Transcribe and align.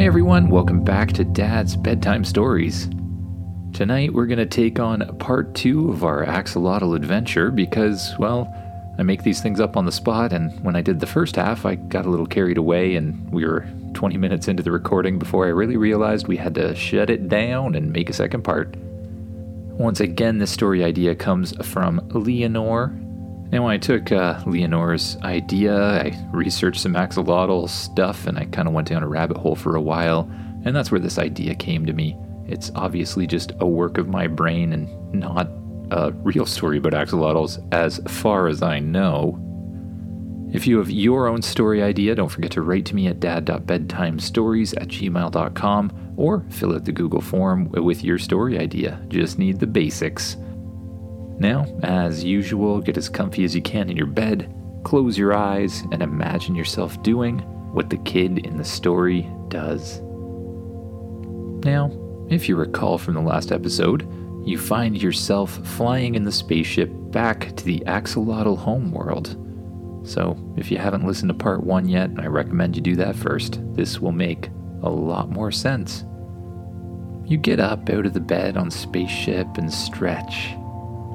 Hey 0.00 0.06
everyone, 0.06 0.48
welcome 0.48 0.82
back 0.82 1.12
to 1.12 1.24
Dad's 1.24 1.76
Bedtime 1.76 2.24
Stories. 2.24 2.88
Tonight 3.74 4.14
we're 4.14 4.24
going 4.24 4.38
to 4.38 4.46
take 4.46 4.80
on 4.80 5.18
part 5.18 5.54
two 5.54 5.90
of 5.90 6.04
our 6.04 6.24
axolotl 6.24 6.96
adventure 6.96 7.50
because, 7.50 8.14
well, 8.18 8.50
I 8.98 9.02
make 9.02 9.24
these 9.24 9.42
things 9.42 9.60
up 9.60 9.76
on 9.76 9.84
the 9.84 9.92
spot, 9.92 10.32
and 10.32 10.58
when 10.64 10.74
I 10.74 10.80
did 10.80 11.00
the 11.00 11.06
first 11.06 11.36
half, 11.36 11.66
I 11.66 11.74
got 11.74 12.06
a 12.06 12.08
little 12.08 12.24
carried 12.24 12.56
away, 12.56 12.94
and 12.96 13.30
we 13.30 13.44
were 13.44 13.68
20 13.92 14.16
minutes 14.16 14.48
into 14.48 14.62
the 14.62 14.72
recording 14.72 15.18
before 15.18 15.44
I 15.44 15.50
really 15.50 15.76
realized 15.76 16.28
we 16.28 16.38
had 16.38 16.54
to 16.54 16.74
shut 16.74 17.10
it 17.10 17.28
down 17.28 17.74
and 17.74 17.92
make 17.92 18.08
a 18.08 18.14
second 18.14 18.42
part. 18.42 18.74
Once 18.78 20.00
again, 20.00 20.38
this 20.38 20.50
story 20.50 20.82
idea 20.82 21.14
comes 21.14 21.54
from 21.66 22.00
Leonor, 22.14 22.98
now, 23.50 23.66
I 23.66 23.78
took 23.78 24.12
uh, 24.12 24.40
Leonor's 24.46 25.16
idea, 25.22 25.76
I 25.76 26.28
researched 26.32 26.80
some 26.80 26.94
axolotl 26.94 27.68
stuff, 27.68 28.26
and 28.28 28.38
I 28.38 28.44
kind 28.44 28.68
of 28.68 28.74
went 28.74 28.88
down 28.88 29.02
a 29.02 29.08
rabbit 29.08 29.36
hole 29.36 29.56
for 29.56 29.74
a 29.74 29.80
while, 29.80 30.30
and 30.64 30.74
that's 30.74 30.92
where 30.92 31.00
this 31.00 31.18
idea 31.18 31.56
came 31.56 31.84
to 31.86 31.92
me. 31.92 32.16
It's 32.46 32.70
obviously 32.76 33.26
just 33.26 33.52
a 33.58 33.66
work 33.66 33.98
of 33.98 34.08
my 34.08 34.28
brain 34.28 34.72
and 34.72 35.12
not 35.12 35.48
a 35.90 36.12
real 36.12 36.46
story 36.46 36.78
about 36.78 36.92
axolotls, 36.92 37.60
as 37.72 38.00
far 38.06 38.46
as 38.46 38.62
I 38.62 38.78
know. 38.78 39.38
If 40.52 40.66
you 40.66 40.78
have 40.78 40.90
your 40.90 41.26
own 41.26 41.42
story 41.42 41.82
idea, 41.82 42.14
don't 42.14 42.28
forget 42.28 42.52
to 42.52 42.62
write 42.62 42.86
to 42.86 42.94
me 42.94 43.08
at 43.08 43.20
dad.bedtimestories 43.20 44.80
at 44.80 44.88
gmail.com 44.88 46.14
or 46.16 46.44
fill 46.50 46.74
out 46.74 46.84
the 46.84 46.92
Google 46.92 47.20
form 47.20 47.68
with 47.70 48.04
your 48.04 48.18
story 48.18 48.58
idea. 48.58 49.00
Just 49.08 49.38
need 49.38 49.58
the 49.58 49.66
basics. 49.66 50.36
Now, 51.40 51.64
as 51.82 52.22
usual, 52.22 52.82
get 52.82 52.98
as 52.98 53.08
comfy 53.08 53.44
as 53.44 53.54
you 53.54 53.62
can 53.62 53.88
in 53.88 53.96
your 53.96 54.06
bed, 54.06 54.54
close 54.84 55.16
your 55.16 55.34
eyes, 55.34 55.80
and 55.90 56.02
imagine 56.02 56.54
yourself 56.54 57.02
doing 57.02 57.38
what 57.72 57.88
the 57.88 57.96
kid 57.98 58.38
in 58.46 58.58
the 58.58 58.64
story 58.64 59.26
does. 59.48 60.00
Now, 61.64 61.90
if 62.28 62.46
you 62.46 62.56
recall 62.56 62.98
from 62.98 63.14
the 63.14 63.22
last 63.22 63.52
episode, 63.52 64.06
you 64.46 64.58
find 64.58 65.00
yourself 65.00 65.66
flying 65.66 66.14
in 66.14 66.24
the 66.24 66.32
spaceship 66.32 66.90
back 66.92 67.56
to 67.56 67.64
the 67.64 67.80
axolotl 67.86 68.58
homeworld. 68.58 69.36
So, 70.06 70.36
if 70.58 70.70
you 70.70 70.76
haven't 70.76 71.06
listened 71.06 71.30
to 71.30 71.34
part 71.34 71.64
one 71.64 71.88
yet, 71.88 72.10
I 72.18 72.26
recommend 72.26 72.76
you 72.76 72.82
do 72.82 72.96
that 72.96 73.16
first. 73.16 73.60
This 73.74 73.98
will 73.98 74.12
make 74.12 74.50
a 74.82 74.90
lot 74.90 75.30
more 75.30 75.50
sense. 75.50 76.04
You 77.24 77.38
get 77.38 77.60
up 77.60 77.88
out 77.88 78.06
of 78.06 78.12
the 78.12 78.20
bed 78.20 78.58
on 78.58 78.70
spaceship 78.70 79.56
and 79.56 79.72
stretch. 79.72 80.54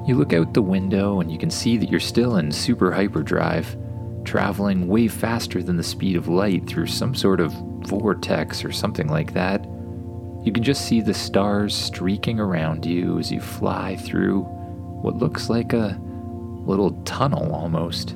You 0.06 0.14
look 0.14 0.32
out 0.32 0.54
the 0.54 0.62
window 0.62 1.20
and 1.20 1.32
you 1.32 1.36
can 1.36 1.50
see 1.50 1.76
that 1.78 1.90
you're 1.90 1.98
still 1.98 2.36
in 2.36 2.52
super 2.52 2.92
hyperdrive, 2.92 3.76
traveling 4.24 4.86
way 4.86 5.08
faster 5.08 5.64
than 5.64 5.76
the 5.76 5.82
speed 5.82 6.14
of 6.14 6.28
light 6.28 6.64
through 6.68 6.86
some 6.86 7.12
sort 7.12 7.40
of 7.40 7.52
vortex 7.86 8.64
or 8.64 8.70
something 8.70 9.08
like 9.08 9.32
that. 9.32 9.64
You 10.44 10.52
can 10.52 10.62
just 10.62 10.86
see 10.86 11.00
the 11.00 11.12
stars 11.12 11.74
streaking 11.74 12.38
around 12.38 12.86
you 12.86 13.18
as 13.18 13.32
you 13.32 13.40
fly 13.40 13.96
through 13.96 14.42
what 14.42 15.16
looks 15.16 15.50
like 15.50 15.72
a 15.72 15.98
little 16.00 16.92
tunnel 17.02 17.52
almost. 17.52 18.14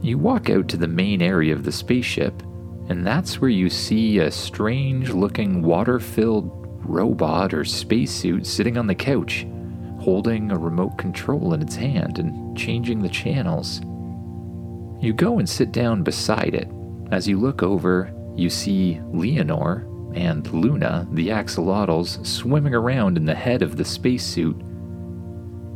You 0.00 0.16
walk 0.16 0.48
out 0.48 0.68
to 0.68 0.78
the 0.78 0.88
main 0.88 1.20
area 1.20 1.52
of 1.52 1.64
the 1.64 1.72
spaceship, 1.72 2.42
and 2.88 3.06
that's 3.06 3.42
where 3.42 3.50
you 3.50 3.68
see 3.68 4.20
a 4.20 4.30
strange 4.30 5.10
looking 5.10 5.60
water 5.60 6.00
filled 6.00 6.50
robot 6.82 7.52
or 7.52 7.66
spacesuit 7.66 8.46
sitting 8.46 8.78
on 8.78 8.86
the 8.86 8.94
couch 8.94 9.46
holding 10.02 10.50
a 10.50 10.58
remote 10.58 10.98
control 10.98 11.54
in 11.54 11.62
its 11.62 11.76
hand 11.76 12.18
and 12.18 12.58
changing 12.58 13.00
the 13.00 13.08
channels. 13.08 13.80
You 15.00 15.12
go 15.12 15.38
and 15.38 15.48
sit 15.48 15.70
down 15.72 16.02
beside 16.02 16.54
it. 16.54 16.68
As 17.12 17.28
you 17.28 17.38
look 17.38 17.62
over, 17.62 18.12
you 18.36 18.50
see 18.50 19.00
Leonor 19.12 19.86
and 20.14 20.46
Luna, 20.52 21.06
the 21.12 21.28
axolotls, 21.28 22.24
swimming 22.26 22.74
around 22.74 23.16
in 23.16 23.24
the 23.24 23.34
head 23.34 23.62
of 23.62 23.76
the 23.76 23.84
spacesuit. 23.84 24.60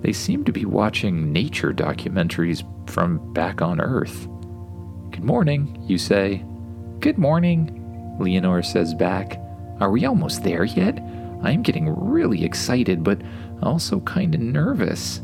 They 0.03 0.13
seem 0.13 0.45
to 0.45 0.53
be 0.53 0.65
watching 0.65 1.33
nature 1.33 1.73
documentaries 1.73 2.65
from 2.91 3.33
back 3.33 3.63
on 3.63 3.81
Earth. 3.81 4.27
Good 5.11 5.25
morning, 5.25 5.83
you 5.87 5.99
say. 5.99 6.45
Good 7.01 7.19
morning, 7.19 8.17
Leonor 8.21 8.63
says 8.63 8.93
back. 8.95 9.41
Are 9.81 9.91
we 9.91 10.05
almost 10.05 10.43
there 10.43 10.65
yet? 10.65 10.99
I'm 11.43 11.63
getting 11.63 11.89
really 11.89 12.45
excited, 12.45 13.05
but 13.05 13.21
also 13.63 14.01
kinda 14.01 14.39
nervous. 14.39 15.21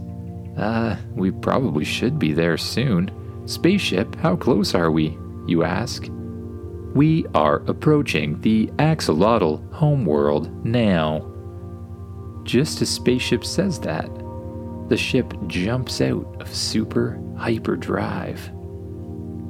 Uh, 0.57 0.97
we 1.15 1.31
probably 1.31 1.85
should 1.85 2.19
be 2.19 2.33
there 2.33 2.57
soon. 2.57 3.11
Spaceship, 3.47 4.15
how 4.17 4.37
close 4.37 4.75
are 4.75 4.91
we? 4.91 5.17
You 5.47 5.65
ask. 5.65 6.09
We 6.95 7.27
are 7.35 7.63
approaching 7.67 8.41
the 8.43 8.67
axolotl 8.79 9.73
homeworld 9.73 10.65
now. 10.65 11.29
Just 12.45 12.83
as 12.83 12.91
Spaceship 12.91 13.45
says 13.45 13.79
that, 13.81 14.11
the 14.89 14.97
ship 14.97 15.33
jumps 15.47 16.01
out 16.01 16.37
of 16.41 16.55
super 16.55 17.19
hyperdrive. 17.37 18.47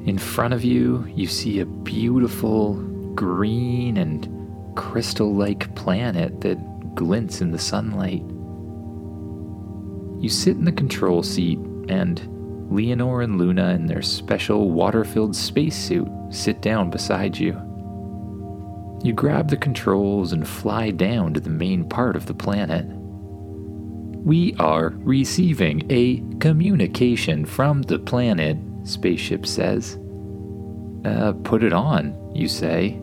In 0.06 0.18
front 0.18 0.54
of 0.54 0.64
you, 0.64 1.04
you 1.14 1.26
see 1.26 1.60
a 1.60 1.66
beautiful 1.66 2.74
green 3.14 3.96
and 3.96 4.28
crystal 4.75 5.34
like 5.34 5.75
planet 5.75 6.41
that 6.41 6.94
glints 6.94 7.41
in 7.41 7.50
the 7.50 7.59
sunlight. 7.59 8.22
You 10.22 10.28
sit 10.28 10.56
in 10.56 10.65
the 10.65 10.72
control 10.72 11.22
seat, 11.22 11.59
and 11.88 12.21
Leonor 12.71 13.22
and 13.22 13.38
Luna, 13.38 13.71
in 13.71 13.87
their 13.87 14.03
special 14.03 14.71
water 14.71 15.05
filled 15.05 15.34
spacesuit, 15.34 16.09
sit 16.31 16.62
down 16.62 16.91
beside 16.91 17.37
you. 17.37 17.60
You 19.03 19.12
grab 19.12 19.49
the 19.49 19.56
controls 19.56 20.33
and 20.33 20.47
fly 20.47 20.91
down 20.91 21.34
to 21.34 21.41
the 21.41 21.50
main 21.50 21.89
part 21.89 22.15
of 22.15 22.27
the 22.27 22.34
planet. 22.34 22.87
We 24.25 24.54
are 24.60 24.91
receiving 24.99 25.91
a 25.91 26.22
communication 26.39 27.44
from 27.44 27.83
the 27.83 27.99
planet, 27.99 28.56
Spaceship 28.84 29.44
says. 29.44 29.99
Uh, 31.04 31.33
put 31.43 31.65
it 31.65 31.72
on, 31.72 32.16
you 32.33 32.47
say. 32.47 33.01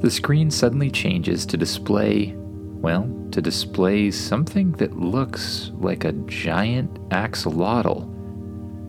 The 0.00 0.10
screen 0.10 0.50
suddenly 0.50 0.90
changes 0.90 1.44
to 1.46 1.56
display 1.56 2.34
well, 2.80 3.10
to 3.32 3.42
display 3.42 4.10
something 4.12 4.70
that 4.72 4.96
looks 4.96 5.72
like 5.74 6.04
a 6.04 6.12
giant 6.12 6.94
axolotl 7.08 8.14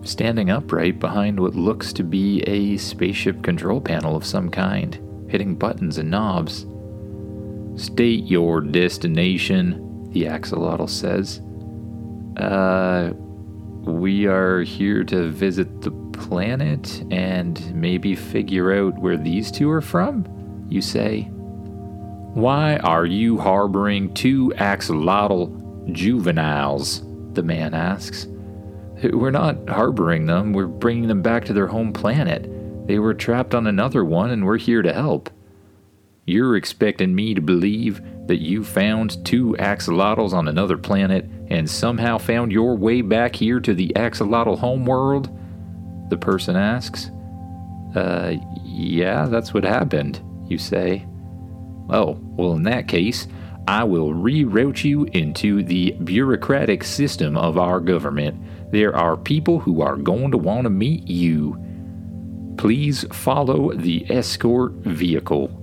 standing 0.08 0.50
upright 0.50 1.00
behind 1.00 1.40
what 1.40 1.56
looks 1.56 1.92
to 1.94 2.04
be 2.04 2.42
a 2.44 2.78
spaceship 2.78 3.44
control 3.44 3.82
panel 3.82 4.16
of 4.16 4.26
some 4.26 4.50
kind, 4.50 5.00
hitting 5.28 5.56
buttons 5.56 5.98
and 5.98 6.10
knobs. 6.10 6.66
State 7.76 8.26
your 8.26 8.62
destination, 8.62 10.10
the 10.12 10.24
axolotl 10.24 10.90
says. 10.90 11.42
Uh, 12.38 13.14
we 13.90 14.28
are 14.28 14.62
here 14.62 15.04
to 15.04 15.30
visit 15.30 15.82
the 15.82 15.92
planet 16.14 17.04
and 17.12 17.74
maybe 17.74 18.16
figure 18.16 18.72
out 18.74 19.00
where 19.00 19.18
these 19.18 19.52
two 19.52 19.70
are 19.70 19.82
from, 19.82 20.24
you 20.70 20.82
say. 20.82 21.24
Why 22.34 22.78
are 22.78 23.06
you 23.06 23.38
harboring 23.38 24.14
two 24.14 24.54
axolotl 24.58 25.92
juveniles? 25.92 27.04
The 27.34 27.44
man 27.44 27.74
asks. 27.74 28.28
We're 29.04 29.32
not 29.32 29.70
harboring 29.70 30.26
them, 30.26 30.54
we're 30.54 30.68
bringing 30.68 31.08
them 31.08 31.22
back 31.22 31.46
to 31.46 31.54
their 31.54 31.68
home 31.68 31.94
planet. 31.94 32.50
They 32.88 33.00
were 33.00 33.14
trapped 33.14 33.56
on 33.56 33.68
another 33.68 34.04
one, 34.04 34.32
and 34.32 34.46
we're 34.46 34.58
here 34.58 34.82
to 34.82 34.94
help. 34.94 35.30
You're 36.26 36.56
expecting 36.56 37.16
me 37.16 37.34
to 37.34 37.42
believe 37.42 38.02
that 38.28 38.42
you 38.42 38.64
found 38.64 39.26
two 39.26 39.56
axolotls 39.58 40.34
on 40.34 40.48
another 40.48 40.78
planet 40.78 41.26
and 41.50 41.68
somehow 41.68 42.20
found 42.20 42.52
your 42.52 42.76
way 42.76 43.02
back 43.02 43.36
here 43.36 43.60
to 43.60 43.74
the 43.74 43.92
axolotl 43.96 44.60
homeworld? 44.60 45.30
The 46.10 46.18
person 46.18 46.56
asks. 46.56 47.10
Uh, 47.96 48.36
yeah, 48.64 49.26
that's 49.26 49.54
what 49.54 49.64
happened, 49.64 50.22
you 50.50 50.58
say. 50.58 51.06
Oh, 51.90 52.20
well, 52.22 52.54
in 52.54 52.64
that 52.64 52.88
case, 52.88 53.28
I 53.68 53.84
will 53.84 54.14
reroute 54.14 54.84
you 54.84 55.06
into 55.06 55.62
the 55.64 55.92
bureaucratic 56.04 56.84
system 56.84 57.38
of 57.38 57.58
our 57.58 57.80
government. 57.80 58.72
There 58.72 58.96
are 58.96 59.16
people 59.16 59.60
who 59.60 59.82
are 59.82 59.96
going 59.96 60.32
to 60.32 60.38
want 60.38 60.64
to 60.64 60.70
meet 60.70 61.08
you. 61.08 61.56
Please 62.58 63.06
follow 63.12 63.74
the 63.74 64.06
escort 64.12 64.74
vehicle. 64.74 65.56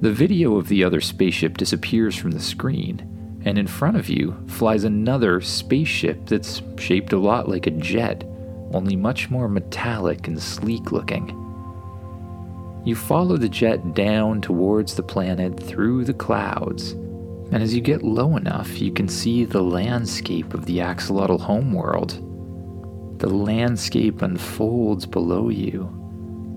The 0.00 0.12
video 0.12 0.56
of 0.56 0.68
the 0.68 0.84
other 0.84 1.00
spaceship 1.00 1.56
disappears 1.56 2.16
from 2.16 2.30
the 2.30 2.40
screen, 2.40 3.40
and 3.44 3.58
in 3.58 3.66
front 3.66 3.96
of 3.96 4.08
you 4.08 4.36
flies 4.48 4.84
another 4.84 5.40
spaceship 5.40 6.26
that's 6.26 6.62
shaped 6.78 7.12
a 7.12 7.18
lot 7.18 7.48
like 7.48 7.66
a 7.66 7.72
jet, 7.72 8.24
only 8.72 8.96
much 8.96 9.30
more 9.30 9.48
metallic 9.48 10.28
and 10.28 10.40
sleek 10.40 10.92
looking. 10.92 11.43
You 12.84 12.94
follow 12.94 13.38
the 13.38 13.48
jet 13.48 13.94
down 13.94 14.42
towards 14.42 14.94
the 14.94 15.02
planet 15.02 15.58
through 15.58 16.04
the 16.04 16.12
clouds, 16.12 16.92
and 17.50 17.62
as 17.62 17.74
you 17.74 17.80
get 17.80 18.02
low 18.02 18.36
enough, 18.36 18.78
you 18.80 18.92
can 18.92 19.08
see 19.08 19.44
the 19.44 19.62
landscape 19.62 20.52
of 20.52 20.66
the 20.66 20.78
axolotl 20.78 21.40
homeworld. 21.40 22.20
The 23.20 23.30
landscape 23.30 24.20
unfolds 24.22 25.06
below 25.06 25.48
you. 25.48 25.88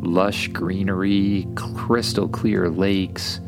lush 0.02 0.48
greenery, 0.50 1.48
crystal 1.56 2.28
clear 2.28 2.70
lakes, 2.70 3.40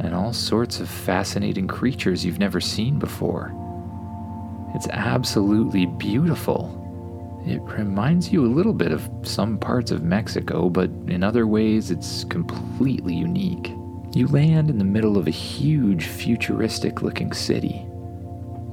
and 0.00 0.14
all 0.14 0.32
sorts 0.32 0.80
of 0.80 0.88
fascinating 0.88 1.66
creatures 1.66 2.24
you've 2.24 2.38
never 2.38 2.60
seen 2.60 2.98
before. 2.98 3.52
It's 4.74 4.88
absolutely 4.88 5.86
beautiful. 5.86 6.78
It 7.44 7.60
reminds 7.62 8.32
you 8.32 8.44
a 8.44 8.54
little 8.54 8.72
bit 8.72 8.92
of 8.92 9.08
some 9.22 9.58
parts 9.58 9.90
of 9.90 10.04
Mexico, 10.04 10.68
but 10.68 10.90
in 11.08 11.24
other 11.24 11.46
ways, 11.46 11.90
it's 11.90 12.22
completely 12.24 13.14
unique. 13.14 13.72
You 14.14 14.28
land 14.28 14.70
in 14.70 14.78
the 14.78 14.84
middle 14.84 15.18
of 15.18 15.26
a 15.26 15.30
huge, 15.30 16.06
futuristic 16.06 17.02
looking 17.02 17.32
city. 17.32 17.84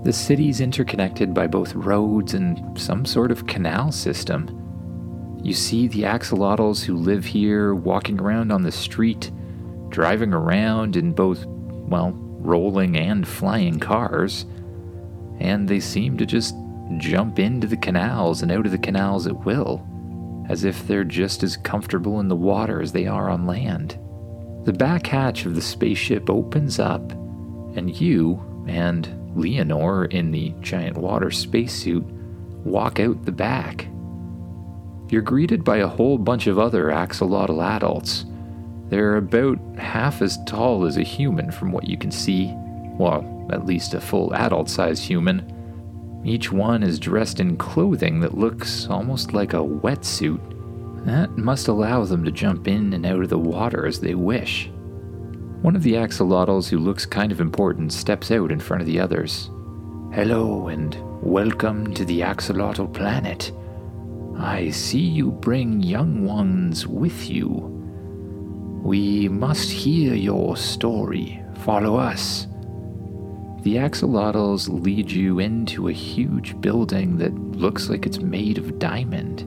The 0.04 0.14
city's 0.14 0.62
interconnected 0.62 1.34
by 1.34 1.48
both 1.48 1.74
roads 1.74 2.34
and 2.34 2.80
some 2.80 3.06
sort 3.06 3.32
of 3.32 3.48
canal 3.48 3.92
system. 3.92 5.40
You 5.42 5.54
see 5.54 5.88
the 5.88 6.04
axolotls 6.04 6.84
who 6.84 6.96
live 6.96 7.26
here 7.26 7.74
walking 7.74 8.20
around 8.20 8.52
on 8.52 8.62
the 8.62 8.72
street, 8.72 9.32
driving 9.90 10.34
around 10.34 10.96
in 10.96 11.12
both, 11.14 11.46
well, 11.48 12.12
rolling 12.12 12.98
and 12.98 13.28
flying 13.28 13.80
cars, 13.80 14.46
and 15.40 15.68
they 15.68 15.80
seem 15.80 16.18
to 16.18 16.26
just 16.26 16.54
jump 16.98 17.40
into 17.40 17.68
the 17.68 17.78
canals 17.78 18.42
and 18.42 18.52
out 18.52 18.66
of 18.66 18.72
the 18.72 18.78
canals 18.78 19.28
at 19.28 19.46
will, 19.46 19.86
as 20.50 20.64
if 20.64 20.88
they're 20.88 21.04
just 21.04 21.44
as 21.44 21.58
comfortable 21.58 22.20
in 22.20 22.28
the 22.28 22.36
water 22.36 22.82
as 22.82 22.92
they 22.92 23.08
are 23.08 23.30
on 23.30 23.46
land. 23.46 24.00
The 24.66 24.74
back 24.74 25.08
hatch 25.08 25.46
of 25.46 25.56
the 25.56 25.62
spaceship 25.62 26.30
opens 26.30 26.80
up, 26.80 27.12
and 27.76 28.00
you 28.00 28.44
and 28.68 29.08
Leonor 29.36 30.06
in 30.06 30.32
the 30.32 30.54
giant 30.62 30.98
water 30.98 31.32
spacesuit 31.32 32.04
walk 32.66 33.00
out 33.00 33.26
the 33.26 33.32
back. 33.32 33.88
You're 35.10 35.22
greeted 35.22 35.64
by 35.64 35.78
a 35.78 35.88
whole 35.88 36.18
bunch 36.18 36.48
of 36.48 36.60
other 36.60 36.86
axolotl 36.86 37.64
adults. 37.64 38.26
They're 38.90 39.18
about 39.18 39.60
half 39.78 40.22
as 40.22 40.38
tall 40.46 40.86
as 40.86 40.98
a 40.98 41.04
human 41.04 41.52
from 41.52 41.72
what 41.72 41.88
you 41.88 41.98
can 41.98 42.12
see. 42.12 42.52
Well, 42.98 43.48
at 43.52 43.66
least 43.66 43.94
a 43.94 44.02
full 44.02 44.34
adult 44.34 44.70
sized 44.70 45.04
human 45.04 45.59
each 46.24 46.52
one 46.52 46.84
is 46.84 47.00
dressed 47.00 47.40
in 47.40 47.56
clothing 47.56 48.20
that 48.20 48.38
looks 48.38 48.88
almost 48.88 49.34
like 49.34 49.54
a 49.54 49.58
wetsuit. 49.58 50.42
That 51.06 51.38
must 51.38 51.70
allow 51.70 52.04
them 52.04 52.26
to 52.26 52.32
jump 52.32 52.68
in 52.68 52.94
and 52.94 53.06
out 53.06 53.24
of 53.24 53.30
the 53.30 53.38
water 53.38 53.86
as 53.86 54.02
they 54.02 54.16
wish. 54.16 54.70
One 55.62 55.76
of 55.76 55.84
the 55.84 55.94
axolotls, 55.94 56.70
who 56.70 56.78
looks 56.78 57.06
kind 57.06 57.32
of 57.32 57.40
important, 57.40 57.94
steps 57.94 58.32
out 58.32 58.52
in 58.52 58.60
front 58.60 58.82
of 58.82 58.88
the 58.88 59.00
others. 59.00 59.50
Hello 60.14 60.68
and 60.68 60.98
welcome 61.22 61.94
to 61.94 62.04
the 62.04 62.20
axolotl 62.22 62.94
planet. 62.94 63.54
I 64.38 64.72
see 64.72 65.00
you 65.00 65.32
bring 65.32 65.82
young 65.82 66.26
ones 66.26 66.86
with 66.86 67.30
you. 67.30 67.48
We 68.84 69.30
must 69.30 69.70
hear 69.70 70.14
your 70.16 70.58
story. 70.58 71.42
Follow 71.64 71.96
us. 71.96 72.48
The 73.62 73.76
axolotls 73.76 74.70
lead 74.70 75.12
you 75.12 75.40
into 75.40 75.90
a 75.90 75.94
huge 75.94 76.60
building 76.62 77.18
that 77.18 77.36
looks 77.36 77.90
like 77.90 78.06
it's 78.06 78.20
made 78.20 78.58
of 78.58 78.80
diamond. 78.80 79.40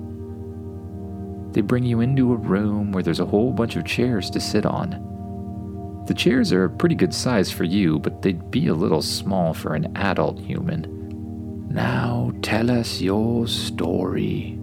They 1.54 1.62
bring 1.62 1.84
you 1.84 2.00
into 2.00 2.32
a 2.32 2.36
room 2.36 2.92
where 2.92 3.02
there's 3.02 3.20
a 3.20 3.26
whole 3.26 3.52
bunch 3.52 3.76
of 3.76 3.86
chairs 3.86 4.28
to 4.30 4.40
sit 4.40 4.66
on. 4.66 6.04
The 6.06 6.14
chairs 6.14 6.52
are 6.52 6.64
a 6.64 6.70
pretty 6.70 6.94
good 6.94 7.14
size 7.14 7.50
for 7.50 7.64
you, 7.64 7.98
but 8.00 8.20
they'd 8.20 8.50
be 8.50 8.66
a 8.66 8.74
little 8.74 9.00
small 9.00 9.54
for 9.54 9.74
an 9.74 9.96
adult 9.96 10.38
human. 10.38 11.68
Now 11.70 12.34
tell 12.42 12.70
us 12.70 13.00
your 13.00 13.46
story. 13.46 14.58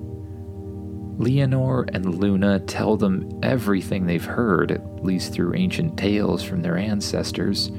Leonor 1.18 1.86
and 1.92 2.19
Luna 2.19 2.60
tell 2.60 2.98
them 2.98 3.40
everything 3.42 4.06
they've 4.06 4.24
heard, 4.24 4.72
at 4.72 5.04
least 5.04 5.34
through 5.34 5.56
ancient 5.56 5.98
tales 5.98 6.44
from 6.44 6.62
their 6.62 6.78
ancestors 6.78 7.72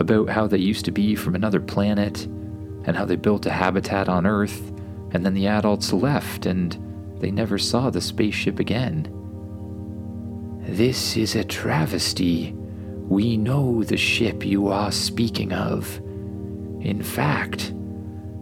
about 0.00 0.28
how 0.30 0.46
they 0.46 0.58
used 0.58 0.84
to 0.86 0.90
be 0.90 1.14
from 1.14 1.34
another 1.34 1.60
planet 1.60 2.24
and 2.84 2.96
how 2.96 3.04
they 3.04 3.16
built 3.16 3.46
a 3.46 3.50
habitat 3.50 4.08
on 4.08 4.26
Earth, 4.26 4.72
and 5.12 5.24
then 5.24 5.34
the 5.34 5.46
adults 5.46 5.92
left 5.92 6.46
and 6.46 6.76
they 7.20 7.30
never 7.30 7.58
saw 7.58 7.90
the 7.90 8.00
spaceship 8.00 8.58
again. 8.58 9.06
This 10.62 11.16
is 11.16 11.36
a 11.36 11.44
travesty. 11.44 12.52
We 13.08 13.36
know 13.36 13.84
the 13.84 13.98
ship 13.98 14.44
you 14.46 14.68
are 14.68 14.90
speaking 14.90 15.52
of. 15.52 15.98
In 16.80 17.02
fact, 17.02 17.74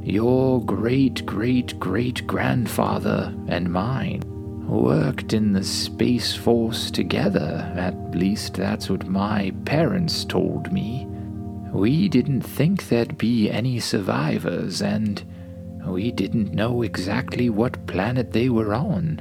your 0.02 0.64
great 0.64 1.26
great 1.26 1.78
great 1.80 2.26
grandfather 2.26 3.34
and 3.48 3.72
mine 3.72 4.22
worked 4.68 5.32
in 5.32 5.52
the 5.52 5.64
Space 5.64 6.34
Force 6.36 6.90
together. 6.90 7.72
At 7.76 8.14
least 8.14 8.54
that's 8.54 8.88
what 8.88 9.08
my 9.08 9.52
parents 9.64 10.24
told 10.24 10.72
me. 10.72 11.07
We 11.72 12.08
didn't 12.08 12.42
think 12.42 12.88
there'd 12.88 13.18
be 13.18 13.50
any 13.50 13.78
survivors, 13.80 14.80
and 14.82 15.22
we 15.86 16.10
didn't 16.10 16.54
know 16.54 16.82
exactly 16.82 17.50
what 17.50 17.86
planet 17.86 18.32
they 18.32 18.48
were 18.48 18.74
on. 18.74 19.20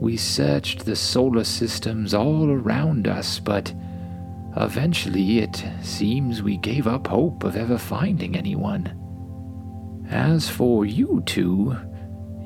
We 0.00 0.16
searched 0.16 0.84
the 0.84 0.96
solar 0.96 1.44
systems 1.44 2.14
all 2.14 2.50
around 2.50 3.08
us, 3.08 3.40
but 3.40 3.74
eventually 4.56 5.40
it 5.40 5.64
seems 5.82 6.42
we 6.42 6.56
gave 6.58 6.86
up 6.86 7.08
hope 7.08 7.42
of 7.42 7.56
ever 7.56 7.78
finding 7.78 8.36
anyone. 8.36 8.94
As 10.08 10.48
for 10.48 10.84
you 10.86 11.22
two, 11.26 11.76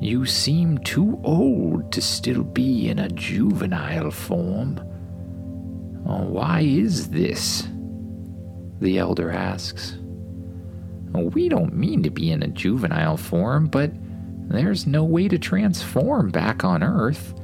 you 0.01 0.27
seem 0.27 0.79
too 0.79 1.21
old 1.23 1.93
to 1.93 2.01
still 2.01 2.43
be 2.43 2.89
in 2.89 2.99
a 2.99 3.09
juvenile 3.11 4.11
form. 4.11 4.77
Why 6.05 6.61
is 6.63 7.11
this? 7.11 7.69
The 8.83 8.99
elder 8.99 9.31
asks. 9.31 9.97
We 11.13 11.49
don't 11.49 11.75
mean 11.75 12.03
to 12.03 12.11
be 12.11 12.31
in 12.31 12.43
a 12.43 12.49
juvenile 12.49 13.17
form, 13.17 13.67
but 13.67 13.93
there's 14.49 14.87
no 14.87 15.05
way 15.05 15.29
to 15.29 15.39
transform 15.39 16.31
back 16.31 16.65
on 16.65 16.83
Earth. 16.83 17.35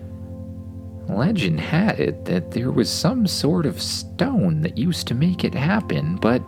Legend 1.08 1.61
had 1.61 1.99
it 2.00 2.25
that 2.26 2.50
there 2.50 2.70
was 2.70 2.90
some 2.90 3.26
sort 3.26 3.64
of 3.67 3.81
stone 3.81 4.61
that 4.62 4.76
used 4.76 5.06
to 5.08 5.14
make 5.14 5.44
it 5.44 5.55
happen, 5.55 6.17
but 6.17 6.43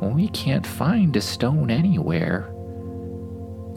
we 0.00 0.28
can't 0.28 0.66
find 0.66 1.16
a 1.16 1.20
stone 1.20 1.70
anywhere. 1.70 2.48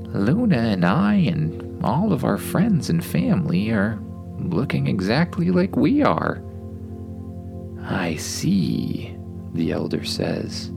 Luna 0.08 0.58
and 0.58 0.86
I 0.86 1.16
and 1.16 1.84
all 1.84 2.14
of 2.14 2.24
our 2.24 2.38
friends 2.38 2.90
and 2.90 3.04
family 3.04 3.70
are 3.72 4.00
looking 4.40 4.88
exactly 4.88 5.50
like 5.52 5.76
we 5.76 6.02
are. 6.04 6.42
I 7.84 8.16
see, 8.16 9.15
the 9.56 9.72
elder 9.72 10.04
says. 10.04 10.72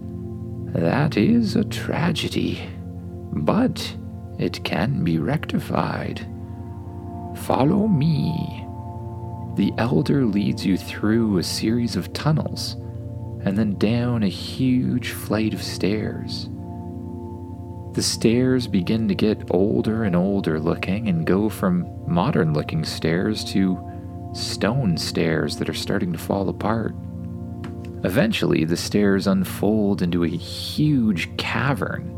That 0.73 1.17
is 1.17 1.57
a 1.57 1.65
tragedy, 1.65 2.61
but 3.33 3.97
it 4.39 4.63
can 4.65 5.05
be 5.05 5.19
rectified. 5.19 6.27
Follow 7.37 7.87
me. 7.89 8.65
The 9.57 9.73
elder 9.79 10.25
leads 10.25 10.65
you 10.65 10.77
through 10.77 11.39
a 11.39 11.43
series 11.43 11.97
of 11.97 12.13
tunnels 12.13 12.77
and 13.45 13.57
then 13.57 13.75
down 13.77 14.23
a 14.23 14.29
huge 14.29 15.11
flight 15.11 15.55
of 15.55 15.63
stairs. 15.63 16.49
The 17.95 18.03
stairs 18.03 18.69
begin 18.69 19.09
to 19.09 19.15
get 19.15 19.51
older 19.51 20.05
and 20.05 20.15
older 20.15 20.61
looking 20.61 21.09
and 21.09 21.27
go 21.27 21.49
from 21.49 21.89
modern 22.07 22.53
looking 22.53 22.85
stairs 22.85 23.45
to 23.47 23.79
stone 24.35 24.97
stairs 24.97 25.57
that 25.57 25.69
are 25.69 25.75
starting 25.75 26.13
to 26.13 26.19
fall 26.19 26.49
apart. 26.49 26.95
Eventually, 28.05 28.65
the 28.65 28.77
stairs 28.77 29.27
unfold 29.27 30.03
into 30.03 30.25
a 30.25 30.29
huge 30.29 31.37
cavern. 31.37 32.15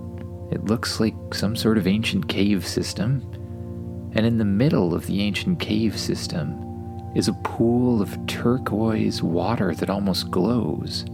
It 0.52 0.64
looks 0.64 1.00
like 1.00 1.14
some 1.32 1.56
sort 1.56 1.78
of 1.78 1.86
ancient 1.86 2.28
cave 2.28 2.66
system. 2.66 3.22
And 4.12 4.26
in 4.26 4.38
the 4.38 4.44
middle 4.44 4.94
of 4.94 5.06
the 5.06 5.22
ancient 5.22 5.58
cave 5.58 5.98
system 5.98 6.66
is 7.14 7.28
a 7.28 7.32
pool 7.44 8.02
of 8.02 8.18
turquoise 8.26 9.22
water 9.22 9.74
that 9.74 9.90
almost 9.90 10.30
glows, 10.30 11.04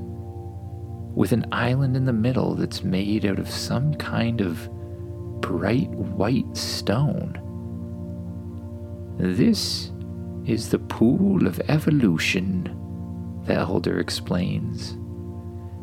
with 1.15 1.33
an 1.33 1.47
island 1.53 1.97
in 1.97 2.05
the 2.05 2.13
middle 2.13 2.55
that's 2.55 2.83
made 2.83 3.25
out 3.25 3.39
of 3.39 3.51
some 3.51 3.95
kind 3.95 4.41
of 4.41 4.69
bright 5.41 5.91
white 5.91 6.57
stone. 6.57 7.39
This 9.19 9.93
is 10.45 10.71
the 10.71 10.79
pool 10.79 11.47
of 11.47 11.61
evolution 11.69 12.75
the 13.47 13.55
elder 13.55 13.99
explains. 13.99 14.97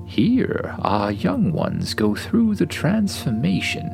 Here, 0.06 0.76
our 0.80 1.12
young 1.12 1.52
ones 1.52 1.94
go 1.94 2.14
through 2.14 2.56
the 2.56 2.66
transformation 2.66 3.90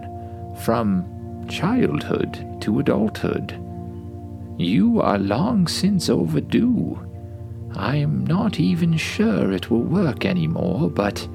from 0.63 1.05
childhood 1.47 2.61
to 2.61 2.79
adulthood. 2.79 3.53
You 4.57 5.01
are 5.01 5.17
long 5.17 5.67
since 5.67 6.09
overdue. 6.09 6.99
I 7.75 7.95
am 7.97 8.25
not 8.25 8.59
even 8.59 8.97
sure 8.97 9.51
it 9.51 9.69
will 9.69 9.83
work 9.83 10.25
anymore, 10.25 10.89
but 10.89 11.27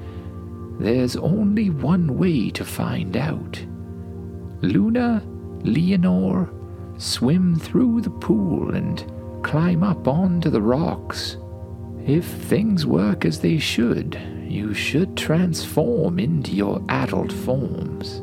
there's 0.79 1.15
only 1.15 1.69
one 1.69 2.17
way 2.17 2.51
to 2.51 2.65
find 2.65 3.17
out. 3.17 3.65
Luna, 4.61 5.23
Leonor, 5.63 6.49
swim 6.97 7.55
through 7.55 8.01
the 8.01 8.09
pool 8.09 8.75
and 8.75 9.11
climb 9.43 9.83
up 9.83 10.07
onto 10.07 10.49
the 10.49 10.61
rocks. 10.61 11.37
If 12.05 12.25
things 12.25 12.85
work 12.85 13.25
as 13.25 13.39
they 13.39 13.57
should, 13.57 14.15
you 14.47 14.75
should 14.75 15.17
transform 15.17 16.19
into 16.19 16.51
your 16.51 16.83
adult 16.87 17.31
forms. 17.31 18.21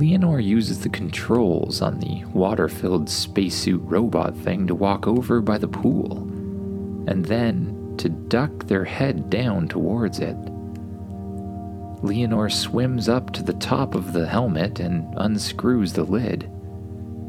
Leonor 0.00 0.40
uses 0.40 0.80
the 0.80 0.88
controls 0.88 1.82
on 1.82 1.98
the 1.98 2.24
water 2.32 2.68
filled 2.68 3.10
spacesuit 3.10 3.82
robot 3.84 4.34
thing 4.34 4.66
to 4.66 4.74
walk 4.74 5.06
over 5.06 5.42
by 5.42 5.58
the 5.58 5.68
pool, 5.68 6.22
and 7.06 7.22
then 7.26 7.94
to 7.98 8.08
duck 8.08 8.64
their 8.64 8.84
head 8.84 9.28
down 9.28 9.68
towards 9.68 10.18
it. 10.18 10.36
Leonor 12.02 12.48
swims 12.48 13.10
up 13.10 13.30
to 13.34 13.42
the 13.42 13.52
top 13.52 13.94
of 13.94 14.14
the 14.14 14.26
helmet 14.26 14.80
and 14.80 15.12
unscrews 15.18 15.92
the 15.92 16.04
lid. 16.04 16.50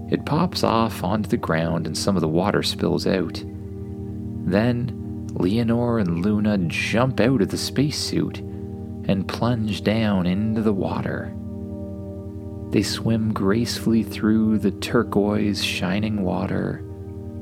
It 0.09 0.25
pops 0.25 0.63
off 0.63 1.03
onto 1.03 1.27
the 1.27 1.35
ground 1.35 1.87
and 1.87 1.97
some 1.97 2.15
of 2.15 2.21
the 2.21 2.27
water 2.29 2.63
spills 2.63 3.05
out. 3.05 3.43
Then, 4.45 5.00
Leonor 5.33 5.99
and 5.99 6.23
Luna 6.23 6.57
jump 6.67 7.19
out 7.19 7.41
of 7.41 7.49
the 7.49 7.57
spacesuit 7.57 8.39
and 8.39 9.27
plunge 9.27 9.83
down 9.83 10.25
into 10.25 10.61
the 10.61 10.73
water. 10.73 11.33
They 12.71 12.83
swim 12.83 13.33
gracefully 13.33 14.03
through 14.03 14.59
the 14.59 14.71
turquoise, 14.71 15.63
shining 15.63 16.23
water, 16.23 16.83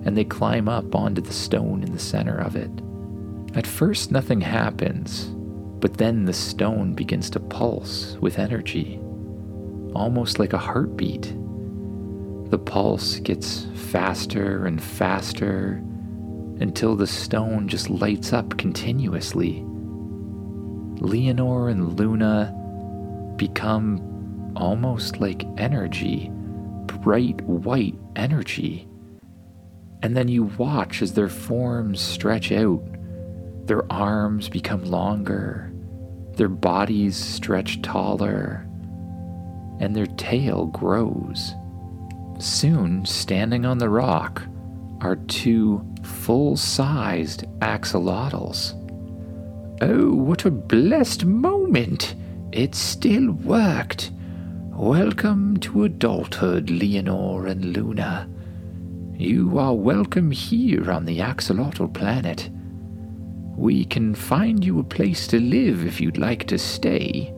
and 0.06 0.18
they 0.18 0.24
climb 0.24 0.68
up 0.70 0.96
onto 0.96 1.22
the 1.22 1.34
stone 1.34 1.84
in 1.84 1.92
the 1.92 2.00
center 2.00 2.38
of 2.38 2.56
it. 2.56 2.72
At 3.56 3.68
first, 3.68 4.12
nothing 4.12 4.42
happens 4.42 5.32
but 5.80 5.98
then 5.98 6.26
the 6.26 6.34
stone 6.34 6.94
begins 6.94 7.30
to 7.32 7.40
pulse 7.40 8.18
with 8.20 8.40
energy, 8.40 9.00
almost 9.96 10.40
like 10.40 10.54
a 10.54 10.58
heartbeat. 10.58 11.34
The 12.50 12.60
pulse 12.60 13.20
gets 13.20 13.66
faster 13.76 14.66
and 14.66 14.82
faster 14.82 15.82
until 16.60 16.96
the 16.96 17.08
stone 17.08 17.68
just 17.68 17.90
lights 17.90 18.34
up 18.34 18.58
continuously. 18.58 19.64
Leonor 21.00 21.70
and 21.70 21.98
Luna 22.00 22.54
become 23.38 24.54
almost 24.56 25.20
like 25.20 25.46
energy, 25.58 26.30
bright 27.02 27.42
white 27.42 27.96
energy. 28.16 28.88
And 30.02 30.16
then 30.16 30.28
you 30.28 30.44
watch 30.44 31.02
as 31.02 31.14
their 31.14 31.30
forms 31.30 32.02
stretch 32.02 32.52
out 32.52 32.84
their 33.70 33.90
arms 33.94 34.50
become 34.50 34.84
longer, 34.84 35.72
their 36.34 36.50
bodies 36.50 37.16
stretch 37.16 37.84
taller, 37.84 38.68
and 39.80 39.96
their 39.96 40.08
tail 40.08 40.66
grows. 40.66 41.54
Soon, 42.40 43.06
standing 43.06 43.68
on 43.68 43.78
the 43.78 43.88
rock, 43.88 44.42
are 45.02 45.18
two 45.18 45.86
full 46.10 46.58
sized 46.58 47.46
axolotls. 47.60 48.76
Oh, 49.82 50.14
what 50.14 50.46
a 50.46 50.52
blessed 50.52 51.26
moment! 51.26 52.16
It 52.52 52.76
still 52.76 53.32
worked. 53.32 54.12
Welcome 54.72 55.58
to 55.58 55.86
adulthood, 55.86 56.70
Leonor 56.70 57.48
and 57.48 57.78
Luna. 57.78 58.30
You 59.18 59.60
are 59.60 59.76
welcome 59.76 60.32
here 60.32 60.92
on 60.92 61.06
the 61.06 61.20
axolotl 61.20 61.94
planet. 61.94 62.50
We 63.56 63.86
can 63.86 64.16
find 64.16 64.64
you 64.66 64.80
a 64.80 64.84
place 64.84 65.28
to 65.28 65.40
live 65.40 65.86
if 65.86 66.02
you'd 66.02 66.18
like 66.18 66.48
to 66.48 66.58
stay. 66.58 67.32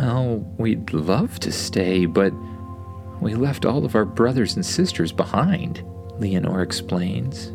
Well, 0.00 0.44
we'd 0.58 0.92
love 0.92 1.38
to 1.40 1.52
stay, 1.52 2.06
but 2.06 2.32
we 3.20 3.34
left 3.34 3.64
all 3.64 3.84
of 3.84 3.94
our 3.94 4.04
brothers 4.04 4.56
and 4.56 4.66
sisters 4.66 5.12
behind, 5.12 5.84
Leonor 6.22 6.62
explains. 6.62 7.52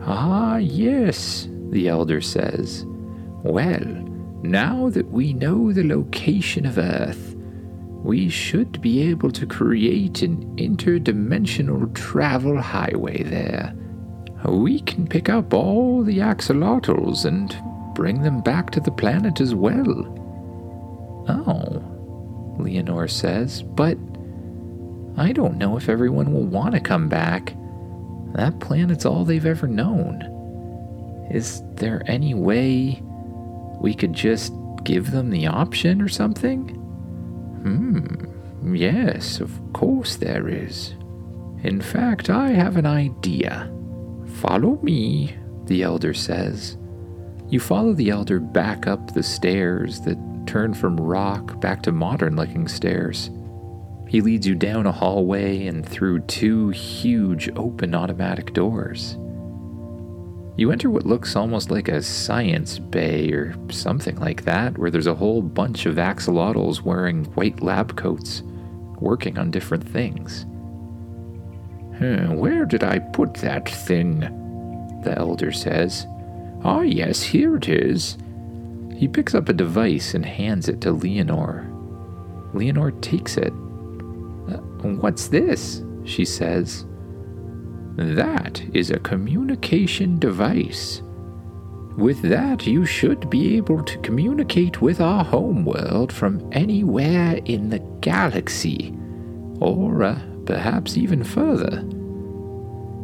Ah, 0.00 0.56
yes, 0.56 1.48
the 1.70 1.88
elder 1.88 2.22
says. 2.22 2.86
Well, 3.42 3.84
now 4.42 4.88
that 4.90 5.10
we 5.10 5.34
know 5.34 5.72
the 5.72 5.86
location 5.86 6.64
of 6.64 6.78
Earth, 6.78 7.34
we 8.02 8.30
should 8.30 8.80
be 8.80 9.02
able 9.10 9.30
to 9.32 9.46
create 9.46 10.22
an 10.22 10.56
interdimensional 10.56 11.94
travel 11.94 12.60
highway 12.62 13.22
there 13.22 13.74
we 14.46 14.80
can 14.80 15.06
pick 15.06 15.28
up 15.28 15.52
all 15.52 16.02
the 16.02 16.18
axolotls 16.18 17.24
and 17.24 17.56
bring 17.94 18.22
them 18.22 18.40
back 18.40 18.70
to 18.70 18.80
the 18.80 18.90
planet 18.90 19.40
as 19.40 19.54
well. 19.54 20.14
Oh, 21.28 22.56
Leonor 22.58 23.08
says, 23.08 23.62
but 23.62 23.98
I 25.16 25.32
don't 25.32 25.58
know 25.58 25.76
if 25.76 25.88
everyone 25.88 26.32
will 26.32 26.46
want 26.46 26.74
to 26.74 26.80
come 26.80 27.08
back. 27.08 27.54
That 28.34 28.60
planet's 28.60 29.06
all 29.06 29.24
they've 29.24 29.46
ever 29.46 29.66
known. 29.66 30.22
Is 31.30 31.62
there 31.74 32.02
any 32.06 32.34
way 32.34 33.02
we 33.80 33.94
could 33.94 34.12
just 34.12 34.52
give 34.84 35.10
them 35.10 35.30
the 35.30 35.46
option 35.46 36.00
or 36.00 36.08
something? 36.08 36.68
Hmm, 37.62 38.74
yes, 38.74 39.40
of 39.40 39.52
course 39.72 40.16
there 40.16 40.48
is. 40.48 40.94
In 41.62 41.80
fact, 41.80 42.30
I 42.30 42.50
have 42.50 42.76
an 42.76 42.86
idea. 42.86 43.72
Follow 44.36 44.78
me, 44.82 45.34
the 45.64 45.82
elder 45.82 46.14
says. 46.14 46.76
You 47.48 47.60
follow 47.60 47.92
the 47.94 48.10
elder 48.10 48.40
back 48.40 48.86
up 48.86 49.12
the 49.12 49.22
stairs 49.22 50.00
that 50.02 50.18
turn 50.46 50.74
from 50.74 50.96
rock 50.96 51.60
back 51.60 51.82
to 51.82 51.92
modern 51.92 52.36
looking 52.36 52.68
stairs. 52.68 53.30
He 54.08 54.22
leads 54.22 54.46
you 54.46 54.54
down 54.54 54.86
a 54.86 54.92
hallway 54.92 55.66
and 55.66 55.86
through 55.86 56.20
two 56.20 56.70
huge 56.70 57.50
open 57.56 57.94
automatic 57.94 58.54
doors. 58.54 59.18
You 60.56 60.72
enter 60.72 60.90
what 60.90 61.06
looks 61.06 61.36
almost 61.36 61.70
like 61.70 61.88
a 61.88 62.02
science 62.02 62.78
bay 62.78 63.30
or 63.30 63.54
something 63.70 64.16
like 64.16 64.44
that, 64.44 64.76
where 64.78 64.90
there's 64.90 65.06
a 65.06 65.14
whole 65.14 65.42
bunch 65.42 65.86
of 65.86 65.96
axolotls 65.96 66.82
wearing 66.82 67.26
white 67.34 67.62
lab 67.62 67.96
coats, 67.96 68.42
working 68.98 69.38
on 69.38 69.50
different 69.52 69.86
things. 69.88 70.46
Where 72.00 72.64
did 72.64 72.82
I 72.82 72.98
put 72.98 73.34
that 73.34 73.68
thing? 73.68 74.20
The 75.04 75.14
elder 75.16 75.52
says. 75.52 76.06
Ah, 76.64 76.80
yes, 76.80 77.22
here 77.22 77.56
it 77.56 77.68
is. 77.68 78.16
He 78.96 79.06
picks 79.06 79.34
up 79.34 79.48
a 79.48 79.52
device 79.52 80.14
and 80.14 80.24
hands 80.24 80.68
it 80.68 80.80
to 80.80 80.92
Leonor. 80.92 81.70
Leonor 82.52 82.90
takes 83.00 83.36
it. 83.36 83.52
What's 84.82 85.28
this? 85.28 85.82
she 86.04 86.24
says. 86.24 86.86
That 87.96 88.62
is 88.74 88.90
a 88.90 89.00
communication 89.00 90.18
device. 90.18 91.02
With 91.96 92.22
that, 92.22 92.64
you 92.66 92.86
should 92.86 93.28
be 93.28 93.56
able 93.56 93.82
to 93.82 93.98
communicate 93.98 94.80
with 94.80 95.00
our 95.00 95.24
homeworld 95.24 96.12
from 96.12 96.48
anywhere 96.52 97.40
in 97.44 97.70
the 97.70 97.80
galaxy, 98.00 98.96
or 99.58 100.04
uh, 100.04 100.20
perhaps 100.46 100.96
even 100.96 101.24
further. 101.24 101.84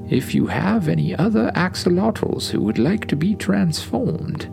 If 0.09 0.35
you 0.35 0.47
have 0.47 0.89
any 0.89 1.17
other 1.17 1.51
axolotls 1.57 2.49
who 2.51 2.61
would 2.61 2.79
like 2.79 3.09
to 3.09 3.17
be 3.17 3.35
transformed, 3.35 4.47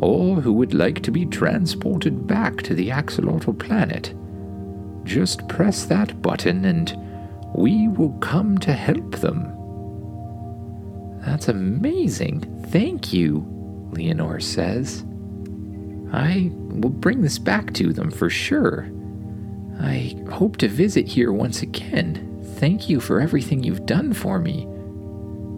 or 0.00 0.36
who 0.40 0.52
would 0.52 0.74
like 0.74 1.02
to 1.02 1.10
be 1.10 1.26
transported 1.26 2.26
back 2.26 2.62
to 2.62 2.74
the 2.74 2.90
axolotl 2.90 3.58
planet, 3.58 4.14
just 5.06 5.48
press 5.48 5.84
that 5.86 6.20
button 6.20 6.64
and 6.64 6.94
we 7.54 7.88
will 7.88 8.12
come 8.18 8.58
to 8.58 8.72
help 8.72 9.16
them. 9.16 9.52
That's 11.24 11.48
amazing. 11.48 12.40
Thank 12.68 13.12
you, 13.12 13.44
Leonor 13.92 14.40
says. 14.40 15.04
I 16.12 16.50
will 16.52 16.90
bring 16.90 17.22
this 17.22 17.38
back 17.38 17.72
to 17.74 17.92
them 17.92 18.10
for 18.10 18.28
sure. 18.28 18.90
I 19.80 20.16
hope 20.30 20.56
to 20.58 20.68
visit 20.68 21.06
here 21.06 21.32
once 21.32 21.62
again. 21.62 22.42
Thank 22.56 22.88
you 22.88 23.00
for 23.00 23.20
everything 23.20 23.62
you've 23.62 23.86
done 23.86 24.12
for 24.12 24.38
me. 24.38 24.66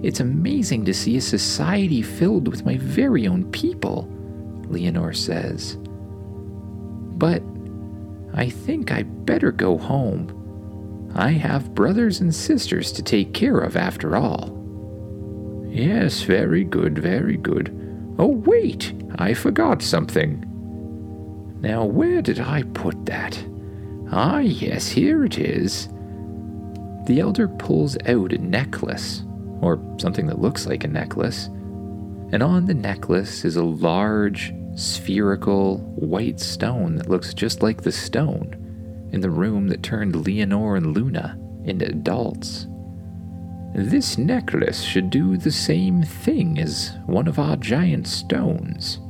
It's 0.02 0.20
amazing 0.20 0.84
to 0.84 0.94
see 0.94 1.16
a 1.16 1.20
society 1.20 2.02
filled 2.02 2.48
with 2.48 2.64
my 2.64 2.76
very 2.78 3.26
own 3.26 3.50
people, 3.50 4.08
Leonor 4.68 5.12
says. 5.12 5.76
But 7.18 7.42
I 8.34 8.48
think 8.48 8.92
I 8.92 9.02
better 9.02 9.52
go 9.52 9.78
home. 9.78 10.34
I 11.14 11.30
have 11.30 11.74
brothers 11.74 12.20
and 12.20 12.34
sisters 12.34 12.92
to 12.92 13.02
take 13.02 13.34
care 13.34 13.58
of 13.58 13.76
after 13.76 14.16
all. 14.16 14.54
Yes, 15.68 16.22
very 16.22 16.64
good, 16.64 16.98
very 16.98 17.36
good. 17.36 17.74
Oh, 18.18 18.26
wait, 18.26 18.92
I 19.18 19.34
forgot 19.34 19.82
something. 19.82 20.44
Now, 21.60 21.84
where 21.84 22.22
did 22.22 22.40
I 22.40 22.62
put 22.74 23.06
that? 23.06 23.42
Ah, 24.10 24.38
yes, 24.38 24.88
here 24.88 25.24
it 25.24 25.38
is. 25.38 25.88
The 27.06 27.20
elder 27.20 27.48
pulls 27.48 27.96
out 28.06 28.32
a 28.32 28.38
necklace, 28.38 29.22
or 29.60 29.80
something 29.98 30.26
that 30.26 30.40
looks 30.40 30.66
like 30.66 30.84
a 30.84 30.88
necklace, 30.88 31.46
and 32.32 32.42
on 32.42 32.66
the 32.66 32.74
necklace 32.74 33.44
is 33.44 33.56
a 33.56 33.64
large, 33.64 34.52
spherical, 34.78 35.78
white 35.96 36.38
stone 36.38 36.96
that 36.96 37.10
looks 37.10 37.34
just 37.34 37.62
like 37.62 37.82
the 37.82 37.92
stone 37.92 39.08
in 39.12 39.20
the 39.20 39.30
room 39.30 39.68
that 39.68 39.82
turned 39.82 40.24
Leonor 40.24 40.76
and 40.76 40.94
Luna 40.94 41.36
into 41.64 41.86
adults. 41.86 42.66
This 43.74 44.16
necklace 44.16 44.82
should 44.82 45.10
do 45.10 45.36
the 45.36 45.50
same 45.50 46.02
thing 46.02 46.58
as 46.58 46.92
one 47.06 47.26
of 47.26 47.38
our 47.38 47.56
giant 47.56 48.06
stones. 48.06 49.00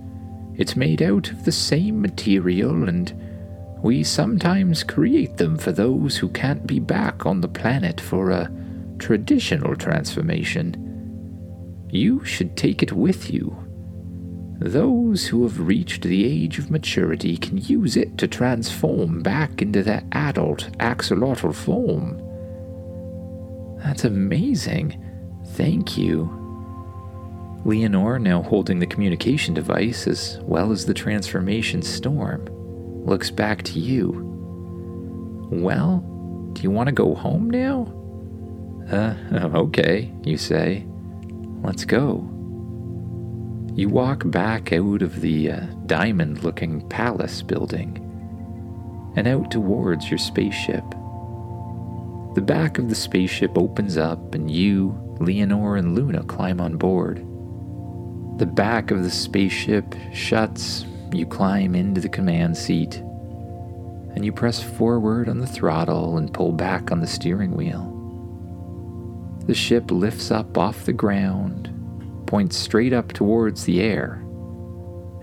It's 0.57 0.75
made 0.75 1.03
out 1.03 1.31
of 1.31 1.45
the 1.45 1.53
same 1.53 2.01
material, 2.01 2.89
and 2.89 3.13
we 3.83 4.03
sometimes 4.03 4.83
create 4.83 5.37
them 5.37 5.59
for 5.59 5.71
those 5.71 6.17
who 6.17 6.29
can't 6.31 6.67
be 6.67 6.81
back 6.81 7.27
on 7.27 7.41
the 7.41 7.49
planet 7.49 8.01
for 8.01 8.31
a 8.31 8.51
traditional 8.99 9.77
transformation. 9.77 11.87
You 11.91 12.25
should 12.25 12.57
take 12.57 12.83
it 12.83 12.93
with 12.93 13.31
you. 13.31 13.68
Those 14.59 15.27
who 15.29 15.45
have 15.45 15.61
reached 15.61 16.03
the 16.03 16.25
age 16.25 16.59
of 16.59 16.71
maturity 16.71 17.37
can 17.37 17.59
use 17.59 17.97
it 17.97 18.19
to 18.19 18.27
transform 18.27 19.23
back 19.23 19.63
into 19.63 19.85
their 19.85 20.03
adult 20.13 20.69
axolotl 20.79 21.55
form. 21.55 22.21
That's 23.79 24.05
amazing. 24.05 25.01
Thank 25.53 25.97
you. 25.97 26.35
Leonor, 27.65 28.19
now 28.19 28.43
holding 28.43 28.81
the 28.81 28.87
communication 28.87 29.55
device 29.55 30.09
as 30.09 30.39
well 30.43 30.73
as 30.73 30.87
the 30.87 30.95
transformation 30.95 31.81
storm, 31.83 32.47
looks 33.05 33.31
back 33.31 33.63
to 33.63 33.79
you. 33.79 34.25
Well, 35.53 35.99
do 36.55 36.63
you 36.63 36.71
want 36.73 36.89
to 36.89 36.93
go 36.93 37.15
home 37.15 37.49
now? 37.49 37.95
Uh, 38.91 39.15
okay, 39.55 40.13
you 40.25 40.37
say. 40.37 40.85
Let's 41.63 41.85
go. 41.85 42.29
You 43.79 43.89
walk 43.89 44.29
back 44.29 44.73
out 44.73 45.03
of 45.03 45.21
the 45.21 45.53
uh, 45.53 45.61
diamond 45.87 46.43
looking 46.43 46.81
palace 46.89 47.43
building 47.43 48.05
and 49.15 49.29
out 49.29 49.53
towards 49.53 50.11
your 50.11 50.19
spaceship. 50.19 50.83
The 52.35 52.43
back 52.45 52.79
of 52.79 52.89
the 52.89 52.97
spaceship 52.97 53.57
opens 53.57 53.97
up, 53.97 54.35
and 54.35 54.51
you, 54.51 54.99
Leonor, 55.21 55.77
and 55.77 55.95
Luna 55.95 56.25
climb 56.25 56.61
on 56.61 56.77
board. 56.77 57.19
The 58.41 58.47
back 58.47 58.91
of 58.91 59.05
the 59.05 59.13
spaceship 59.13 59.95
shuts, 60.13 60.85
you 61.13 61.25
climb 61.25 61.77
into 61.77 62.01
the 62.01 62.09
command 62.09 62.57
seat, 62.57 62.97
and 62.97 64.25
you 64.25 64.33
press 64.33 64.61
forward 64.61 65.29
on 65.29 65.39
the 65.39 65.47
throttle 65.47 66.19
and 66.19 66.35
pull 66.35 66.51
back 66.51 66.91
on 66.91 66.99
the 66.99 67.07
steering 67.07 67.53
wheel. 67.53 67.95
The 69.47 69.55
ship 69.55 69.93
lifts 69.93 70.33
up 70.33 70.59
off 70.59 70.85
the 70.85 70.93
ground, 70.93 71.78
points 72.29 72.57
straight 72.57 72.93
up 72.93 73.13
towards 73.15 73.65
the 73.65 73.81
air, 73.81 74.23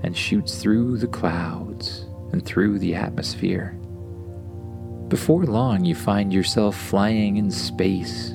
and 0.03 0.17
shoots 0.17 0.61
through 0.61 0.97
the 0.97 1.07
clouds 1.07 2.07
and 2.31 2.43
through 2.43 2.79
the 2.79 2.95
atmosphere. 2.95 3.77
Before 5.07 5.45
long, 5.45 5.85
you 5.85 5.93
find 5.93 6.33
yourself 6.33 6.75
flying 6.75 7.37
in 7.37 7.51
space, 7.51 8.31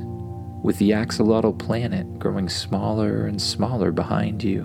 with 0.62 0.78
the 0.78 0.90
axolotl 0.90 1.58
planet 1.58 2.06
growing 2.20 2.48
smaller 2.48 3.26
and 3.26 3.42
smaller 3.42 3.90
behind 3.90 4.44
you. 4.44 4.64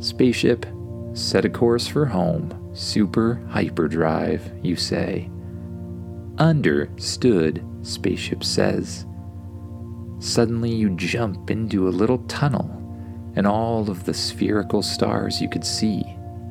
Spaceship, 0.00 0.64
set 1.14 1.44
a 1.44 1.50
course 1.50 1.88
for 1.88 2.06
home, 2.06 2.70
super 2.72 3.44
hyperdrive, 3.48 4.48
you 4.62 4.76
say. 4.76 5.28
Understood, 6.38 7.64
Spaceship 7.82 8.44
says. 8.44 9.06
Suddenly, 10.22 10.72
you 10.72 10.90
jump 10.90 11.50
into 11.50 11.88
a 11.88 11.90
little 11.90 12.18
tunnel, 12.28 12.70
and 13.34 13.44
all 13.44 13.90
of 13.90 14.04
the 14.04 14.14
spherical 14.14 14.80
stars 14.80 15.42
you 15.42 15.48
could 15.48 15.64
see 15.64 16.04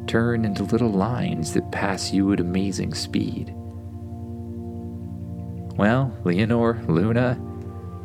turn 0.07 0.43
into 0.43 0.63
little 0.63 0.91
lines 0.91 1.53
that 1.53 1.71
pass 1.71 2.11
you 2.11 2.33
at 2.33 2.41
amazing 2.41 2.93
speed. 2.93 3.53
Well, 5.77 6.13
Leonor, 6.25 6.83
Luna, 6.89 7.39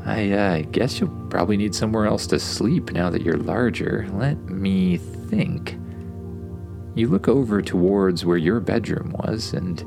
I 0.05 0.31
uh, 0.31 0.63
guess 0.71 1.01
you'll 1.01 1.27
probably 1.31 1.57
need 1.57 1.75
somewhere 1.75 2.07
else 2.07 2.29
to 2.29 2.39
sleep 2.39 2.93
now 2.93 3.11
that 3.11 3.23
you're 3.23 3.37
larger. 3.37 4.07
Let 4.13 4.39
me 4.45 4.99
think. 4.99 5.77
You 6.95 7.09
look 7.09 7.27
over 7.27 7.61
towards 7.61 8.25
where 8.25 8.37
your 8.37 8.61
bedroom 8.61 9.17
was, 9.19 9.53
and 9.53 9.85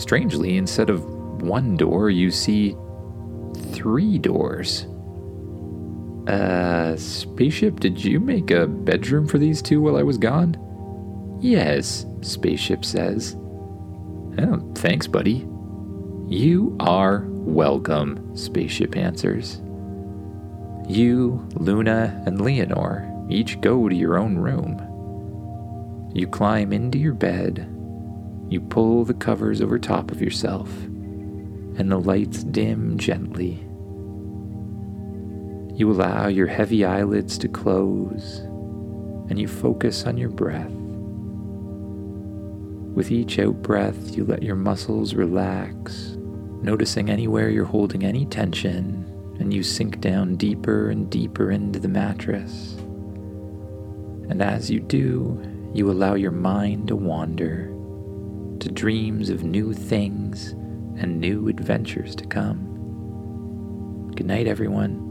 strangely, 0.00 0.56
instead 0.56 0.88
of 0.88 1.04
one 1.42 1.76
door, 1.76 2.10
you 2.10 2.30
see 2.30 2.76
three 3.54 4.18
doors. 4.18 4.86
Uh, 6.28 6.96
Spaceship, 6.96 7.80
did 7.80 8.02
you 8.02 8.20
make 8.20 8.50
a 8.50 8.66
bedroom 8.66 9.26
for 9.26 9.38
these 9.38 9.60
two 9.60 9.80
while 9.80 9.96
I 9.96 10.02
was 10.02 10.18
gone? 10.18 10.56
Yes, 11.40 12.06
Spaceship 12.22 12.84
says. 12.84 13.36
Oh, 14.38 14.72
thanks, 14.74 15.06
buddy. 15.06 15.46
You 16.28 16.76
are 16.80 17.26
welcome, 17.28 18.34
Spaceship 18.36 18.96
answers. 18.96 19.60
You, 20.88 21.46
Luna, 21.54 22.22
and 22.26 22.40
Leonor 22.40 23.10
each 23.30 23.60
go 23.60 23.88
to 23.88 23.94
your 23.94 24.18
own 24.18 24.36
room. 24.36 24.80
You 26.14 26.26
climb 26.26 26.72
into 26.72 26.98
your 26.98 27.14
bed, 27.14 27.68
you 28.48 28.60
pull 28.60 29.04
the 29.04 29.14
covers 29.14 29.60
over 29.60 29.78
top 29.78 30.10
of 30.10 30.20
yourself, 30.20 30.70
and 31.76 31.90
the 31.90 31.98
lights 31.98 32.44
dim 32.44 32.98
gently. 32.98 33.60
You 35.76 35.90
allow 35.90 36.28
your 36.28 36.46
heavy 36.46 36.84
eyelids 36.84 37.36
to 37.38 37.48
close, 37.48 38.38
and 39.28 39.38
you 39.38 39.48
focus 39.48 40.04
on 40.04 40.16
your 40.16 40.30
breath. 40.30 40.70
With 42.94 43.10
each 43.10 43.38
out 43.38 43.60
breath, 43.62 44.16
you 44.16 44.24
let 44.24 44.42
your 44.42 44.56
muscles 44.56 45.14
relax 45.14 46.16
noticing 46.64 47.10
anywhere 47.10 47.50
you're 47.50 47.64
holding 47.66 48.04
any 48.04 48.24
tension, 48.24 49.04
and 49.38 49.52
you 49.52 49.62
sink 49.62 50.00
down 50.00 50.34
deeper 50.36 50.88
and 50.88 51.10
deeper 51.10 51.50
into 51.50 51.78
the 51.78 51.88
mattress. 51.88 52.74
And 54.30 54.40
as 54.40 54.70
you 54.70 54.80
do, 54.80 55.70
you 55.74 55.90
allow 55.90 56.14
your 56.14 56.30
mind 56.30 56.88
to 56.88 56.96
wander 56.96 57.68
to 58.60 58.70
dreams 58.70 59.28
of 59.28 59.44
new 59.44 59.74
things 59.74 60.54
and 60.96 61.20
new 61.20 61.48
adventures 61.48 62.14
to 62.16 62.26
come. 62.26 64.12
Good 64.14 64.26
night, 64.26 64.46
everyone. 64.46 65.03